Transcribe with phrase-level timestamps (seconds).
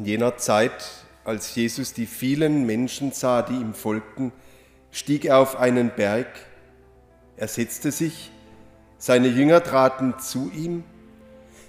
[0.00, 0.72] In jener Zeit,
[1.24, 4.32] als Jesus die vielen Menschen sah, die ihm folgten,
[4.90, 6.26] stieg er auf einen Berg.
[7.36, 8.30] Er setzte sich,
[8.96, 10.84] seine Jünger traten zu ihm,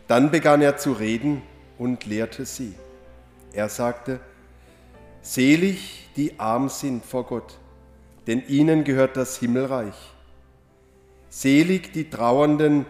[0.08, 1.42] dann begann er zu reden
[1.78, 2.74] und lehrte sie.
[3.52, 4.22] Er sagte,
[5.22, 7.60] Selig die arm sind vor Gott,
[8.28, 10.14] denn ihnen gehört das Himmelreich.
[11.28, 12.86] Selig die Trauernden,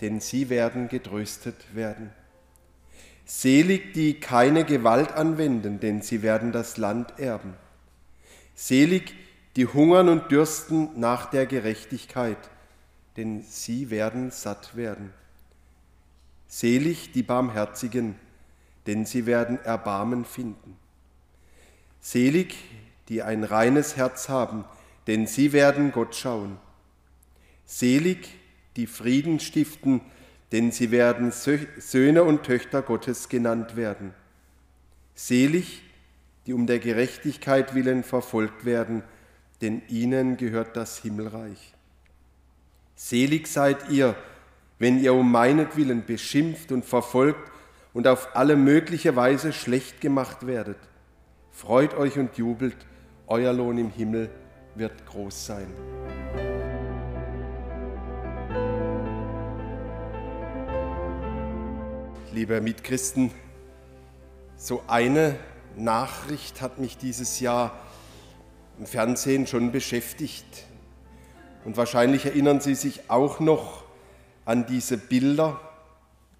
[0.00, 2.10] denn sie werden getröstet werden.
[3.24, 7.54] Selig die keine Gewalt anwenden, denn sie werden das Land erben.
[8.54, 9.14] Selig
[9.56, 12.38] die hungern und dürsten nach der Gerechtigkeit,
[13.16, 15.12] denn sie werden satt werden.
[16.48, 18.16] Selig die Barmherzigen,
[18.86, 20.76] denn sie werden Erbarmen finden.
[22.00, 22.54] Selig
[23.08, 24.64] die ein reines Herz haben,
[25.06, 26.58] denn sie werden Gott schauen.
[27.64, 28.28] Selig
[28.76, 30.00] die Frieden stiften,
[30.54, 34.14] denn sie werden Söhne und Töchter Gottes genannt werden.
[35.16, 35.82] Selig,
[36.46, 39.02] die um der Gerechtigkeit willen verfolgt werden,
[39.62, 41.74] denn ihnen gehört das Himmelreich.
[42.94, 44.14] Selig seid ihr,
[44.78, 47.50] wenn ihr um meinetwillen beschimpft und verfolgt
[47.92, 50.78] und auf alle mögliche Weise schlecht gemacht werdet.
[51.50, 52.76] Freut euch und jubelt,
[53.26, 54.30] euer Lohn im Himmel
[54.76, 55.66] wird groß sein.
[62.34, 63.30] Liebe Mitchristen,
[64.56, 65.38] so eine
[65.76, 67.78] Nachricht hat mich dieses Jahr
[68.76, 70.44] im Fernsehen schon beschäftigt.
[71.64, 73.84] Und wahrscheinlich erinnern Sie sich auch noch
[74.44, 75.60] an diese Bilder.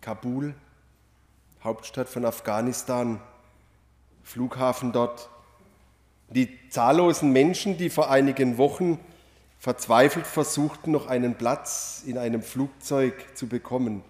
[0.00, 0.54] Kabul,
[1.62, 3.20] Hauptstadt von Afghanistan,
[4.24, 5.30] Flughafen dort.
[6.28, 8.98] Die zahllosen Menschen, die vor einigen Wochen
[9.60, 14.02] verzweifelt versuchten, noch einen Platz in einem Flugzeug zu bekommen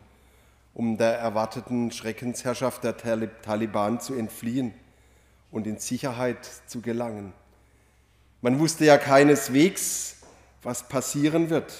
[0.74, 4.74] um der erwarteten Schreckensherrschaft der Taliban zu entfliehen
[5.52, 7.32] und in Sicherheit zu gelangen.
[8.42, 10.16] Man wusste ja keineswegs,
[10.62, 11.72] was passieren wird.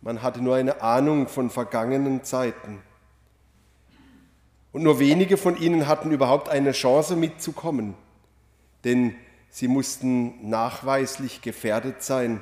[0.00, 2.80] Man hatte nur eine Ahnung von vergangenen Zeiten.
[4.72, 7.94] Und nur wenige von ihnen hatten überhaupt eine Chance mitzukommen,
[8.84, 9.14] denn
[9.50, 12.40] sie mussten nachweislich gefährdet sein,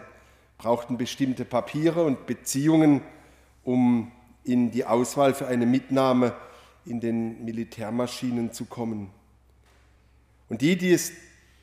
[0.58, 3.02] brauchten bestimmte Papiere und Beziehungen,
[3.64, 4.12] um
[4.44, 6.34] in die Auswahl für eine Mitnahme
[6.84, 9.10] in den Militärmaschinen zu kommen.
[10.48, 11.12] Und die, die es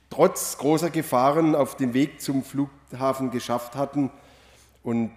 [0.09, 4.09] trotz großer Gefahren auf dem Weg zum Flughafen geschafft hatten
[4.81, 5.11] und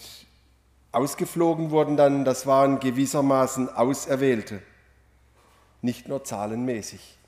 [0.91, 4.63] ausgeflogen wurden dann, das waren gewissermaßen Auserwählte,
[5.81, 7.19] nicht nur zahlenmäßig.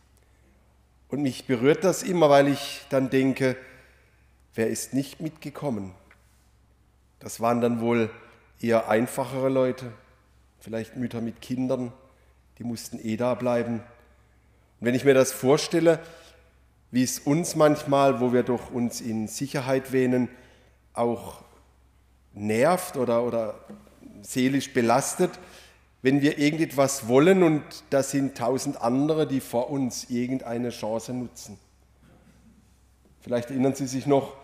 [1.08, 3.56] Und mich berührt das immer, weil ich dann denke,
[4.54, 5.94] wer ist nicht mitgekommen?
[7.20, 8.10] Das waren dann wohl
[8.60, 9.92] eher einfachere Leute,
[10.64, 11.92] vielleicht Mütter mit Kindern,
[12.58, 13.80] die mussten eh da bleiben.
[14.80, 16.00] Und wenn ich mir das vorstelle,
[16.90, 20.30] wie es uns manchmal, wo wir doch uns in Sicherheit wähnen,
[20.94, 21.44] auch
[22.32, 23.60] nervt oder, oder
[24.22, 25.38] seelisch belastet,
[26.00, 31.58] wenn wir irgendetwas wollen und da sind tausend andere, die vor uns irgendeine Chance nutzen.
[33.20, 34.34] Vielleicht erinnern Sie sich noch,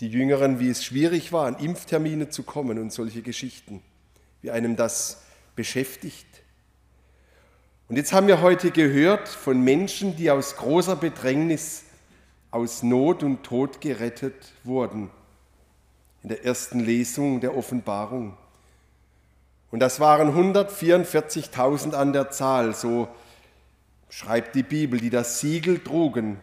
[0.00, 3.82] die Jüngeren, wie es schwierig war, an Impftermine zu kommen und solche Geschichten,
[4.40, 5.22] wie einem das
[5.54, 6.26] beschäftigt.
[7.88, 11.84] Und jetzt haben wir heute gehört von Menschen, die aus großer Bedrängnis,
[12.50, 15.10] aus Not und Tod gerettet wurden.
[16.22, 18.36] In der ersten Lesung der Offenbarung.
[19.70, 23.08] Und das waren 144.000 an der Zahl, so
[24.10, 26.38] schreibt die Bibel, die das Siegel trugen,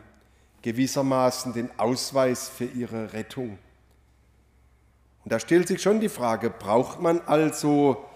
[0.64, 3.60] gewissermaßen den Ausweis für ihre Rettung.
[5.24, 8.09] Und da stellt sich schon die Frage, braucht man also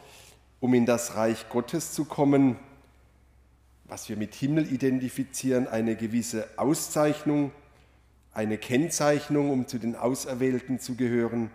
[0.64, 2.56] um in das Reich Gottes zu kommen,
[3.84, 7.52] was wir mit Himmel identifizieren, eine gewisse Auszeichnung,
[8.34, 11.52] eine Kennzeichnung, um zu den Auserwählten zu gehören?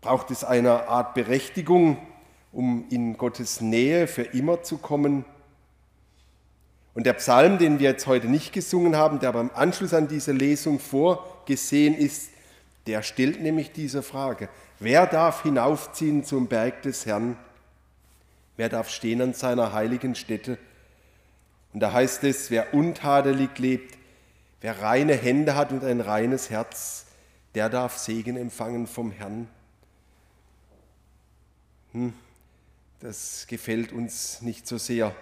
[0.00, 1.98] Braucht es eine Art Berechtigung,
[2.52, 5.26] um in Gottes Nähe für immer zu kommen?
[6.94, 10.32] Und der Psalm, den wir jetzt heute nicht gesungen haben, der beim Anschluss an diese
[10.32, 12.30] Lesung vorgesehen ist,
[12.86, 14.48] der stellt nämlich diese Frage.
[14.78, 17.36] Wer darf hinaufziehen zum Berg des Herrn?
[18.56, 20.58] Wer darf stehen an seiner heiligen Stätte?
[21.72, 23.98] Und da heißt es, wer untadelig lebt,
[24.60, 27.06] wer reine Hände hat und ein reines Herz,
[27.54, 29.48] der darf Segen empfangen vom Herrn.
[31.92, 32.12] Hm,
[33.00, 35.14] das gefällt uns nicht so sehr,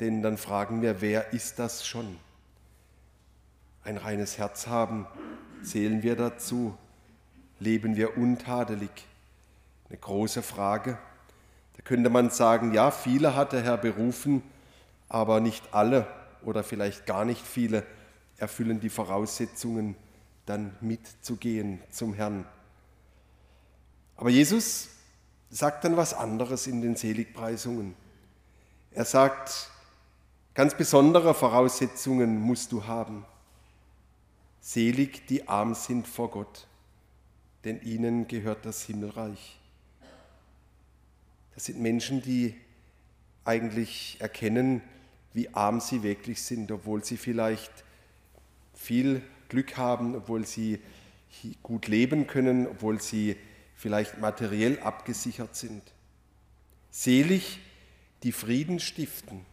[0.00, 2.18] denn dann fragen wir, wer ist das schon?
[3.84, 5.06] Ein reines Herz haben,
[5.62, 6.76] zählen wir dazu?
[7.60, 8.90] leben wir untadelig?
[9.88, 10.98] Eine große Frage.
[11.76, 14.42] Da könnte man sagen, ja, viele hat der Herr berufen,
[15.08, 16.06] aber nicht alle
[16.42, 17.84] oder vielleicht gar nicht viele
[18.36, 19.96] erfüllen die Voraussetzungen,
[20.46, 22.44] dann mitzugehen zum Herrn.
[24.16, 24.88] Aber Jesus
[25.50, 27.94] sagt dann was anderes in den Seligpreisungen.
[28.90, 29.70] Er sagt,
[30.54, 33.24] ganz besondere Voraussetzungen musst du haben.
[34.60, 36.66] Selig die arm sind vor Gott,
[37.64, 39.58] denn ihnen gehört das Himmelreich.
[41.54, 42.54] Das sind Menschen, die
[43.44, 44.82] eigentlich erkennen,
[45.32, 47.72] wie arm sie wirklich sind, obwohl sie vielleicht
[48.74, 50.80] viel Glück haben, obwohl sie
[51.62, 53.36] gut leben können, obwohl sie
[53.74, 55.82] vielleicht materiell abgesichert sind.
[56.90, 57.60] Selig,
[58.22, 59.44] die Frieden stiften.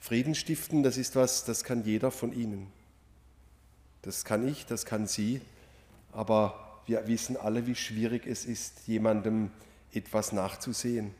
[0.00, 2.77] Frieden stiften, das ist was, das kann jeder von Ihnen.
[4.02, 5.40] Das kann ich, das kann Sie,
[6.12, 9.50] aber wir wissen alle, wie schwierig es ist, jemandem
[9.92, 11.14] etwas nachzusehen,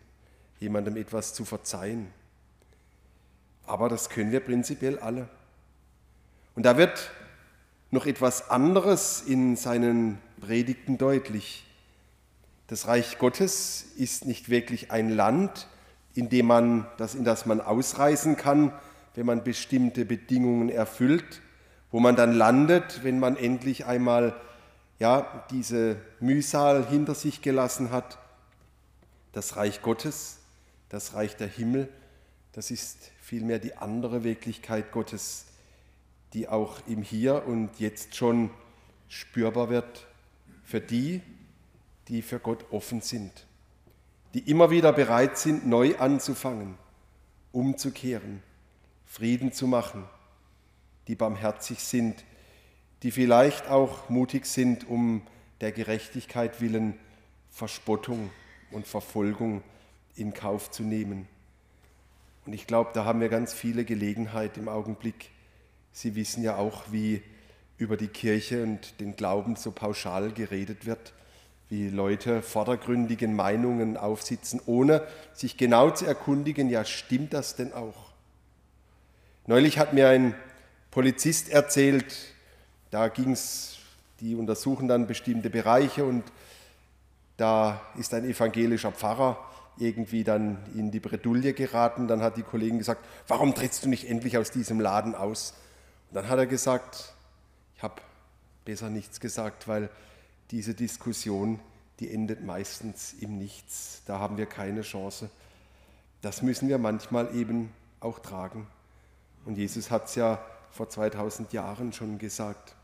[0.61, 2.09] jemandem etwas zu verzeihen.
[3.67, 5.29] Aber das können wir prinzipiell alle.
[6.55, 7.11] Und da wird
[7.91, 11.65] noch etwas anderes in seinen Predigten deutlich.
[12.67, 15.69] Das Reich Gottes ist nicht wirklich ein Land,
[16.15, 18.73] in dem man, das, in das man ausreisen kann,
[19.15, 21.41] wenn man bestimmte Bedingungen erfüllt,
[21.91, 24.35] wo man dann landet, wenn man endlich einmal
[24.99, 28.19] ja, diese Mühsal hinter sich gelassen hat.
[29.33, 30.39] Das Reich Gottes,
[30.89, 31.89] das Reich der Himmel,
[32.53, 35.47] das ist vielmehr die andere Wirklichkeit Gottes,
[36.33, 38.51] die auch im Hier und Jetzt schon
[39.09, 40.07] spürbar wird
[40.65, 41.23] für die,
[42.09, 43.47] die für Gott offen sind,
[44.35, 46.77] die immer wieder bereit sind, neu anzufangen,
[47.53, 48.43] umzukehren,
[49.07, 50.05] Frieden zu machen,
[51.09, 52.25] die barmherzig sind,
[53.03, 55.23] die vielleicht auch mutig sind, um
[55.61, 56.95] der Gerechtigkeit willen
[57.51, 58.31] Verspottung
[58.71, 59.63] und Verfolgung
[60.15, 61.27] in Kauf zu nehmen.
[62.47, 65.31] Und ich glaube, da haben wir ganz viele Gelegenheit im Augenblick,
[65.91, 67.23] Sie wissen ja auch, wie
[67.77, 71.13] über die Kirche und den Glauben so pauschal geredet wird,
[71.69, 78.13] wie Leute vordergründigen Meinungen aufsitzen, ohne sich genau zu erkundigen, ja, stimmt das denn auch?
[79.47, 80.35] Neulich hat mir ein
[80.99, 82.13] Polizist erzählt,
[82.91, 83.79] da ging es,
[84.19, 86.25] die untersuchen dann bestimmte Bereiche und
[87.37, 89.39] da ist ein evangelischer Pfarrer
[89.77, 92.09] irgendwie dann in die Bredouille geraten.
[92.09, 95.55] Dann hat die Kollegin gesagt, warum trittst du nicht endlich aus diesem Laden aus?
[96.09, 97.15] Und dann hat er gesagt,
[97.77, 98.03] ich habe
[98.65, 99.91] besser nichts gesagt, weil
[100.51, 101.61] diese Diskussion,
[102.01, 104.03] die endet meistens im Nichts.
[104.05, 105.31] Da haben wir keine Chance.
[106.23, 108.67] Das müssen wir manchmal eben auch tragen.
[109.45, 112.75] Und Jesus hat es ja vor 2000 Jahren schon gesagt.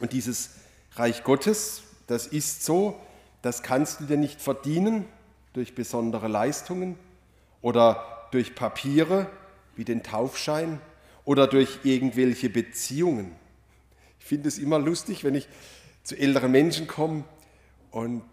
[0.00, 0.50] Und dieses
[0.94, 3.00] Reich Gottes, das ist so,
[3.42, 5.04] das kannst du dir nicht verdienen
[5.52, 6.98] durch besondere Leistungen
[7.62, 9.30] oder durch Papiere
[9.76, 10.80] wie den Taufschein
[11.24, 13.34] oder durch irgendwelche Beziehungen.
[14.18, 15.48] Ich finde es immer lustig, wenn ich
[16.02, 17.24] zu älteren Menschen komme
[17.90, 18.24] und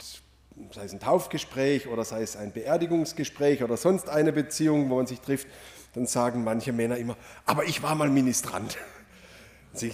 [0.71, 5.07] sei es ein Taufgespräch oder sei es ein Beerdigungsgespräch oder sonst eine Beziehung, wo man
[5.07, 5.47] sich trifft,
[5.93, 8.77] dann sagen manche Männer immer, aber ich war mal Ministrant.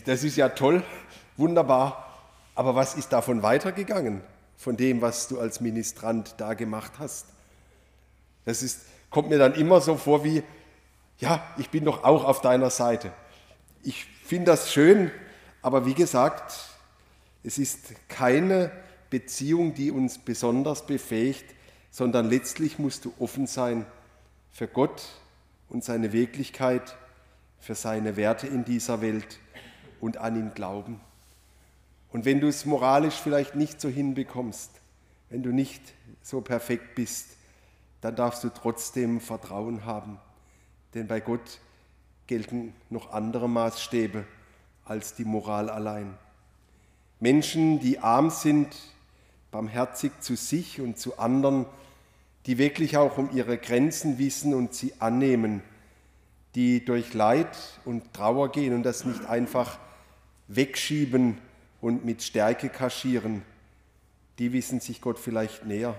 [0.05, 0.83] Das ist ja toll,
[1.37, 4.19] wunderbar, aber was ist davon weitergegangen,
[4.57, 7.27] von dem, was du als Ministrant da gemacht hast?
[8.43, 10.43] Das ist, kommt mir dann immer so vor wie,
[11.19, 13.13] ja, ich bin doch auch auf deiner Seite.
[13.81, 15.11] Ich finde das schön,
[15.61, 16.53] aber wie gesagt,
[17.43, 18.71] es ist keine
[19.09, 21.45] Beziehung, die uns besonders befähigt,
[21.89, 23.85] sondern letztlich musst du offen sein
[24.51, 25.01] für Gott
[25.69, 26.97] und seine Wirklichkeit,
[27.59, 29.39] für seine Werte in dieser Welt
[29.99, 31.01] und an ihn glauben.
[32.11, 34.71] Und wenn du es moralisch vielleicht nicht so hinbekommst,
[35.29, 35.81] wenn du nicht
[36.21, 37.27] so perfekt bist,
[38.01, 40.19] dann darfst du trotzdem Vertrauen haben
[40.93, 41.59] denn bei Gott
[42.27, 44.25] gelten noch andere Maßstäbe
[44.85, 46.17] als die Moral allein.
[47.19, 48.75] Menschen, die arm sind,
[49.51, 51.65] barmherzig zu sich und zu anderen,
[52.45, 55.61] die wirklich auch um ihre Grenzen wissen und sie annehmen,
[56.55, 57.55] die durch Leid
[57.85, 59.79] und Trauer gehen und das nicht einfach
[60.47, 61.37] wegschieben
[61.81, 63.43] und mit Stärke kaschieren,
[64.39, 65.95] die wissen sich Gott vielleicht näher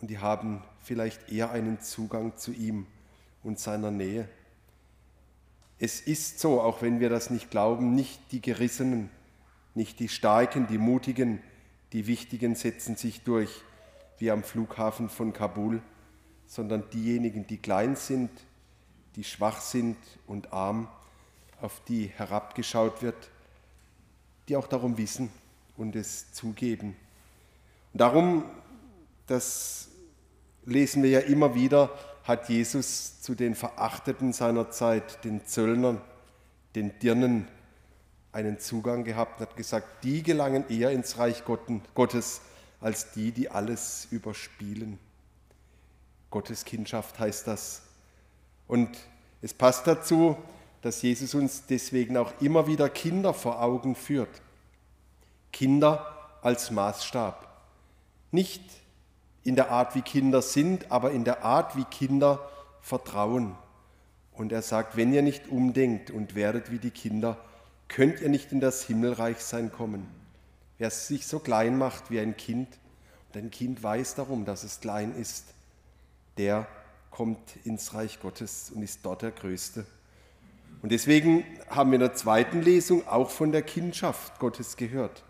[0.00, 2.86] und die haben vielleicht eher einen Zugang zu ihm
[3.42, 4.28] und seiner Nähe.
[5.78, 9.10] Es ist so, auch wenn wir das nicht glauben, nicht die Gerissenen,
[9.74, 11.40] nicht die Starken, die Mutigen,
[11.92, 13.62] die Wichtigen setzen sich durch,
[14.18, 15.82] wie am Flughafen von Kabul,
[16.46, 18.30] sondern diejenigen, die klein sind,
[19.16, 20.88] die schwach sind und arm,
[21.60, 23.30] auf die herabgeschaut wird,
[24.48, 25.30] die auch darum wissen
[25.76, 26.96] und es zugeben.
[27.92, 28.44] Und darum,
[29.26, 29.88] das
[30.64, 31.90] lesen wir ja immer wieder,
[32.24, 36.00] hat Jesus zu den Verachteten seiner Zeit, den Zöllnern,
[36.74, 37.48] den Dirnen,
[38.32, 42.40] einen Zugang gehabt und hat gesagt, die gelangen eher ins Reich Gottes
[42.82, 44.98] als die, die alles überspielen.
[46.30, 47.82] Gottes Kindschaft heißt das.
[48.66, 48.90] Und
[49.40, 50.36] es passt dazu,
[50.82, 54.42] dass Jesus uns deswegen auch immer wieder Kinder vor Augen führt.
[55.52, 57.48] Kinder als Maßstab.
[58.32, 58.62] Nicht
[59.44, 62.48] in der Art, wie Kinder sind, aber in der Art, wie Kinder
[62.80, 63.56] vertrauen.
[64.32, 67.38] Und er sagt, wenn ihr nicht umdenkt und werdet wie die Kinder,
[67.88, 70.21] könnt ihr nicht in das Himmelreichsein kommen.
[70.82, 72.66] Wer sich so klein macht wie ein Kind,
[73.28, 75.44] und ein Kind weiß darum, dass es klein ist,
[76.38, 76.66] der
[77.12, 79.86] kommt ins Reich Gottes und ist dort der Größte.
[80.82, 85.22] Und deswegen haben wir in der zweiten Lesung auch von der Kindschaft Gottes gehört.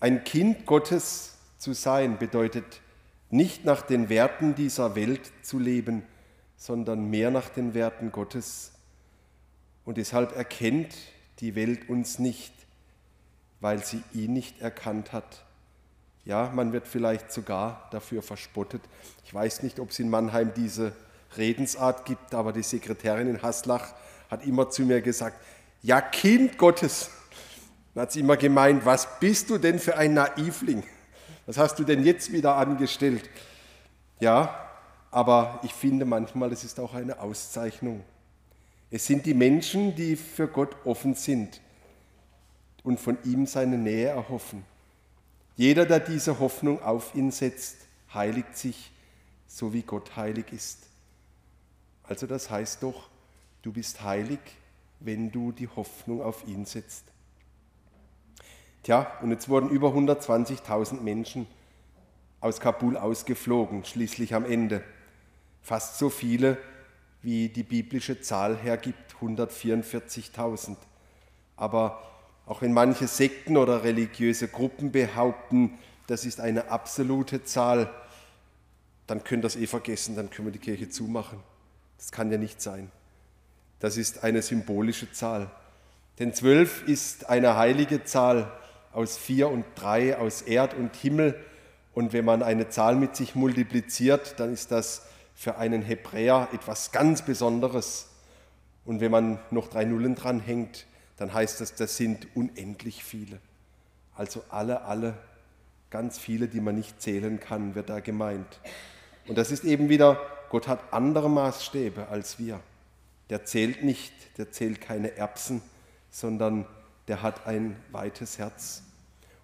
[0.00, 2.80] Ein Kind Gottes zu sein bedeutet
[3.30, 6.02] nicht nach den Werten dieser Welt zu leben,
[6.56, 8.72] sondern mehr nach den Werten Gottes.
[9.84, 10.92] Und deshalb erkennt
[11.38, 12.65] die Welt uns nicht,
[13.60, 15.44] weil sie ihn nicht erkannt hat.
[16.24, 18.82] Ja, man wird vielleicht sogar dafür verspottet.
[19.24, 20.92] Ich weiß nicht, ob es in Mannheim diese
[21.36, 23.94] Redensart gibt, aber die Sekretärin in Haslach
[24.30, 25.38] hat immer zu mir gesagt,
[25.82, 27.10] ja Kind Gottes.
[27.94, 30.82] Dann hat sie immer gemeint, was bist du denn für ein Naivling?
[31.46, 33.30] Was hast du denn jetzt wieder angestellt?
[34.18, 34.68] Ja,
[35.12, 38.02] aber ich finde manchmal, es ist auch eine Auszeichnung.
[38.90, 41.60] Es sind die Menschen, die für Gott offen sind
[42.86, 44.64] und von ihm seine Nähe erhoffen.
[45.56, 47.78] Jeder, der diese Hoffnung auf ihn setzt,
[48.14, 48.92] heiligt sich,
[49.48, 50.86] so wie Gott heilig ist.
[52.04, 53.10] Also das heißt doch,
[53.62, 54.38] du bist heilig,
[55.00, 57.04] wenn du die Hoffnung auf ihn setzt.
[58.84, 61.48] Tja, und jetzt wurden über 120.000 Menschen
[62.40, 64.84] aus Kabul ausgeflogen, schließlich am Ende.
[65.60, 66.56] Fast so viele,
[67.20, 70.76] wie die biblische Zahl hergibt, 144.000.
[71.56, 72.15] Aber
[72.46, 77.90] auch wenn manche Sekten oder religiöse Gruppen behaupten, das ist eine absolute Zahl,
[79.08, 81.40] dann können das eh vergessen, dann können wir die Kirche zumachen.
[81.98, 82.90] Das kann ja nicht sein.
[83.80, 85.50] Das ist eine symbolische Zahl.
[86.18, 88.50] Denn zwölf ist eine heilige Zahl
[88.92, 91.38] aus vier und drei, aus Erd und Himmel.
[91.92, 95.02] Und wenn man eine Zahl mit sich multipliziert, dann ist das
[95.34, 98.08] für einen Hebräer etwas ganz Besonderes.
[98.84, 100.86] Und wenn man noch drei Nullen dranhängt,
[101.16, 103.38] dann heißt das, das sind unendlich viele.
[104.14, 105.18] Also alle, alle,
[105.90, 108.60] ganz viele, die man nicht zählen kann, wird da gemeint.
[109.26, 110.20] Und das ist eben wieder,
[110.50, 112.60] Gott hat andere Maßstäbe als wir.
[113.30, 115.62] Der zählt nicht, der zählt keine Erbsen,
[116.10, 116.66] sondern
[117.08, 118.82] der hat ein weites Herz.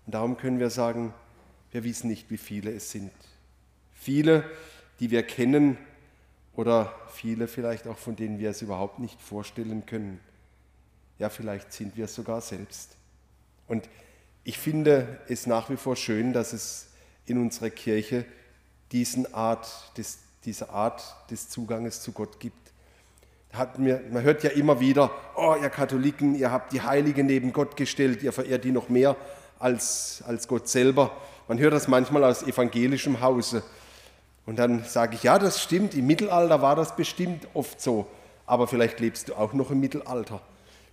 [0.06, 1.14] Und darum können wir sagen,
[1.70, 3.12] wir wissen nicht, wie viele es sind.
[3.94, 4.44] Viele,
[5.00, 5.78] die wir kennen
[6.54, 10.20] oder viele vielleicht auch, von denen wir es überhaupt nicht vorstellen können.
[11.22, 12.96] Ja, vielleicht sind wir sogar selbst.
[13.68, 13.88] Und
[14.42, 16.88] ich finde es nach wie vor schön, dass es
[17.26, 18.24] in unserer Kirche
[18.90, 21.00] diesen Art des, diese Art
[21.30, 22.72] des Zuganges zu Gott gibt.
[23.52, 27.52] Hat mir, man hört ja immer wieder, oh ihr Katholiken, ihr habt die Heiligen neben
[27.52, 29.14] Gott gestellt, ihr verehrt die noch mehr
[29.60, 31.16] als, als Gott selber.
[31.46, 33.62] Man hört das manchmal aus evangelischem Hause.
[34.44, 38.08] Und dann sage ich, ja, das stimmt, im Mittelalter war das bestimmt oft so,
[38.44, 40.40] aber vielleicht lebst du auch noch im Mittelalter.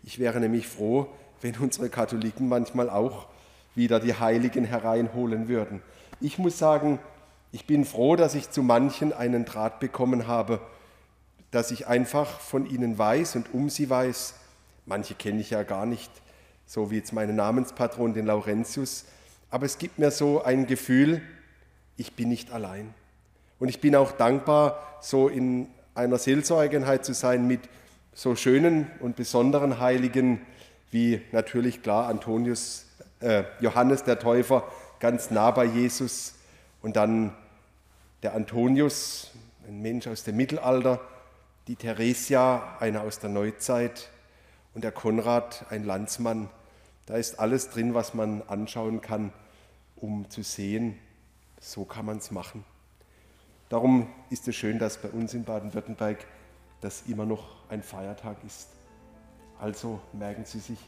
[0.04, 1.08] Ich wäre nämlich froh,
[1.42, 3.28] wenn unsere Katholiken manchmal auch
[3.76, 5.82] wieder die Heiligen hereinholen würden.
[6.22, 7.00] Ich muss sagen,
[7.52, 10.62] ich bin froh, dass ich zu manchen einen Draht bekommen habe,
[11.52, 14.36] dass ich einfach von ihnen weiß und um sie weiß.
[14.86, 16.12] Manche kenne ich ja gar nicht,
[16.66, 19.06] so wie jetzt meine Namenspatron, den Laurentius.
[19.50, 21.22] Aber es gibt mir so ein Gefühl,
[21.98, 22.94] ich bin nicht allein.
[23.60, 27.62] Und ich bin auch dankbar, so in einer Seelsorgenheit zu sein mit
[28.20, 30.42] so schönen und besonderen Heiligen
[30.92, 32.86] wie natürlich klar Antonius,
[33.22, 36.34] äh, Johannes der Täufer, ganz nah bei Jesus
[36.82, 37.34] und dann
[38.22, 39.32] der Antonius,
[39.66, 41.00] ein Mensch aus dem Mittelalter,
[41.70, 44.10] die Theresia, einer aus der Neuzeit
[44.74, 46.50] und der Konrad, ein Landsmann.
[47.06, 49.32] Da ist alles drin, was man anschauen kann,
[49.96, 51.00] um zu sehen,
[51.62, 52.66] so kann man es machen.
[53.70, 56.26] Darum ist es schön, dass bei uns in Baden-Württemberg
[56.82, 58.70] das immer noch ein Feiertag ist.
[59.60, 60.80] Also merken Sie sich,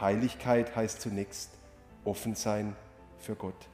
[0.00, 1.50] Heiligkeit heißt zunächst
[2.04, 2.76] offen sein
[3.18, 3.68] für Gott.